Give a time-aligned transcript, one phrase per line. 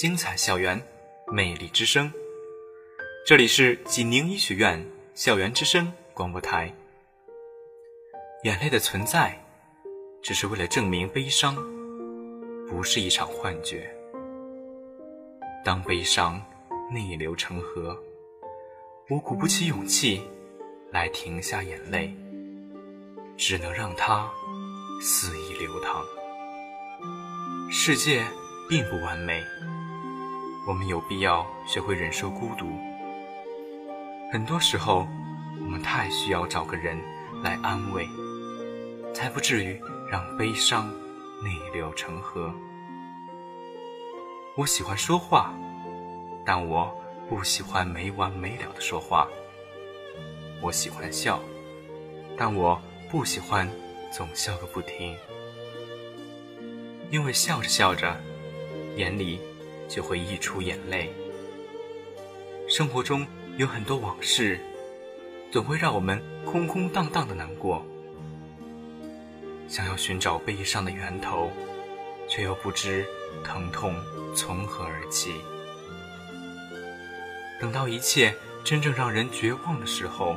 [0.00, 0.82] 精彩校园，
[1.30, 2.10] 魅力之声。
[3.26, 6.74] 这里是济宁医学院校园之声广播台。
[8.44, 9.38] 眼泪的存在，
[10.22, 11.54] 只是为了证明悲伤
[12.66, 13.94] 不是一场幻觉。
[15.62, 16.42] 当悲伤
[16.90, 17.94] 逆流成河，
[19.10, 20.22] 我鼓不起勇气
[20.90, 22.10] 来停下眼泪，
[23.36, 24.30] 只能让它
[24.98, 26.02] 肆意流淌。
[27.70, 28.24] 世界
[28.66, 29.44] 并不完美，
[30.66, 32.66] 我们有必要学会忍受孤独。
[34.32, 35.06] 很多时候，
[35.60, 36.98] 我们太需要找个人
[37.42, 38.06] 来安慰，
[39.14, 40.88] 才不至于让悲伤
[41.42, 42.52] 逆流成河。
[44.56, 45.52] 我喜欢说话，
[46.44, 46.94] 但我
[47.28, 49.26] 不喜欢没完没了的说话。
[50.62, 51.40] 我喜欢笑，
[52.36, 53.68] 但我不喜欢
[54.12, 55.16] 总笑个不停。
[57.10, 58.20] 因为笑着笑着，
[58.96, 59.40] 眼里
[59.90, 61.12] 就会溢出眼泪。
[62.66, 63.26] 生活中。
[63.56, 64.58] 有很多往事，
[65.52, 67.84] 总会让我们空空荡荡的难过。
[69.68, 71.50] 想要寻找悲伤的源头，
[72.26, 73.04] 却又不知
[73.44, 73.94] 疼痛
[74.34, 75.34] 从何而起。
[77.60, 78.34] 等到一切
[78.64, 80.36] 真正让人绝望的时候，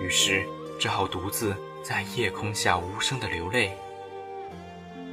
[0.00, 0.44] 于是
[0.80, 3.76] 只好独自在夜空下无声的流泪。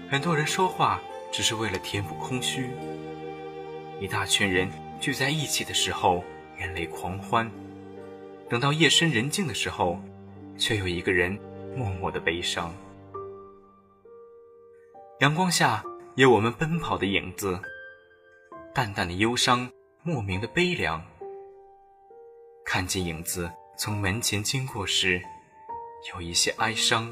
[0.10, 1.00] 很多人说话
[1.32, 2.70] 只是为了填补空虚。
[4.00, 6.24] 一大群人聚在一起的时候。
[6.60, 7.50] 眼泪狂欢，
[8.48, 10.00] 等到夜深人静的时候，
[10.60, 11.36] 却有一个人
[11.76, 12.72] 默默的悲伤。
[15.22, 15.84] 阳光下
[16.18, 17.60] 有我们奔跑的影子，
[18.76, 19.72] 淡淡的忧伤，
[20.04, 21.04] 莫名的悲凉。
[22.64, 25.20] 看见影子从门前经过时，
[26.14, 27.12] 有一些哀伤。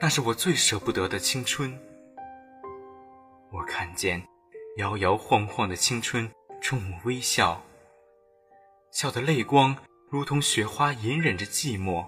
[0.00, 1.78] 那是我最舍不得的青春。
[3.56, 4.22] 我看见
[4.76, 7.62] 摇摇晃晃的青春，冲我微笑。
[8.92, 9.74] 笑的泪光
[10.10, 12.06] 如同雪花，隐忍着寂寞，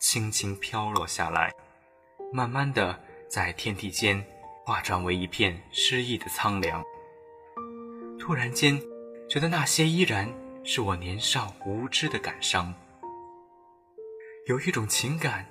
[0.00, 1.52] 轻轻飘落下来，
[2.32, 2.98] 慢慢的
[3.30, 4.24] 在天地间
[4.64, 6.82] 化转为一片诗意的苍凉。
[8.18, 8.80] 突然间，
[9.30, 10.28] 觉得那些依然
[10.64, 12.74] 是我年少无知的感伤。
[14.46, 15.46] 有一种情感，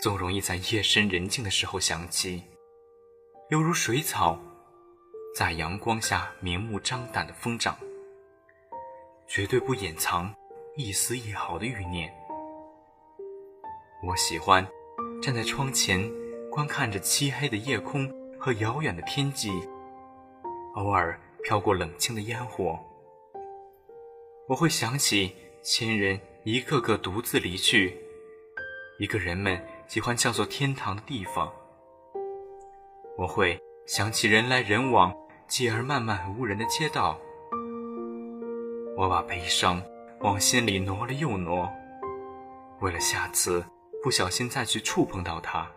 [0.00, 2.44] 总容易在夜深人静的时候想起，
[3.50, 4.38] 犹如水草，
[5.34, 7.76] 在阳光下明目张胆的疯长。
[9.26, 10.32] 绝对不掩藏
[10.76, 12.14] 一丝一毫的欲念。
[14.04, 14.64] 我喜欢
[15.20, 16.08] 站在窗前，
[16.52, 18.08] 观看着漆黑的夜空
[18.38, 19.50] 和遥远的天际，
[20.76, 22.78] 偶尔飘过冷清的烟火。
[24.46, 27.98] 我会想起亲人一个个独自离去，
[29.00, 31.52] 一个人们喜欢叫做天堂的地方。
[33.16, 35.14] 我会想起人来人往、
[35.46, 37.18] 继而漫漫无人的街道。
[38.96, 39.82] 我把悲伤
[40.20, 41.70] 往心里挪了又挪，
[42.80, 43.64] 为了下次
[44.02, 45.68] 不小心再去触碰到它。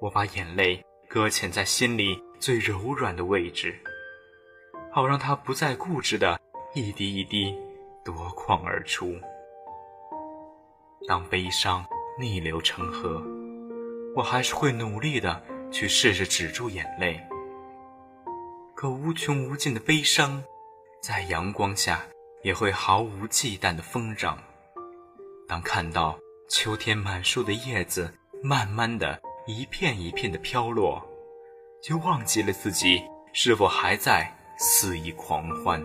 [0.00, 3.74] 我把眼泪搁浅在心里最柔软的位置，
[4.92, 6.40] 好让它不再固执的
[6.74, 7.54] 一滴一滴
[8.04, 9.14] 夺眶而出。
[11.08, 11.84] 当悲伤
[12.18, 13.22] 逆流成河，
[14.14, 17.20] 我还是会努力的去试着止住眼泪，
[18.76, 20.44] 可无穷无尽的悲伤。
[21.02, 22.06] 在阳光下，
[22.42, 24.38] 也会毫无忌惮的疯长。
[25.48, 26.18] 当看到
[26.50, 31.02] 秋天满树的叶子慢慢的一片一片的飘落，
[31.82, 35.82] 就忘记了自己是否还在肆意狂欢。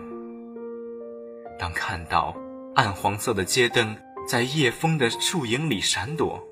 [1.58, 2.36] 当看到
[2.74, 3.96] 暗黄色的街灯
[4.28, 6.46] 在夜风的树影里闪躲，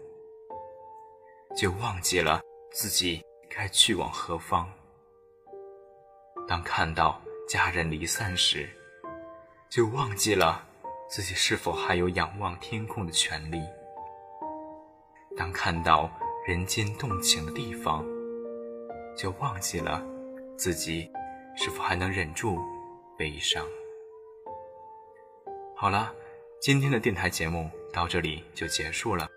[1.54, 2.40] 就忘记了
[2.72, 4.66] 自己该去往何方。
[6.50, 7.18] 当看到。
[7.48, 8.70] 家人离散时，
[9.68, 10.64] 就忘记了
[11.08, 13.60] 自己是否还有仰望天空的权利。
[15.36, 16.08] 当看到
[16.46, 18.06] 人间动情的地方，
[19.16, 20.00] 就忘记了
[20.56, 21.10] 自己
[21.56, 22.56] 是否还能忍住
[23.18, 23.66] 悲伤。
[25.74, 26.14] 好了，
[26.60, 29.28] 今天的电台节目到这里就结束了。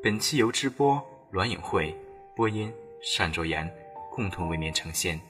[0.00, 1.92] 本期由直播栾影会
[2.36, 2.72] 播音
[3.18, 3.68] 单卓妍
[4.12, 5.20] 共同为您呈现。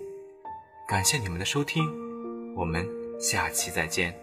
[0.93, 1.91] 感谢你们的收听，
[2.55, 2.87] 我们
[3.19, 4.15] 下期再见。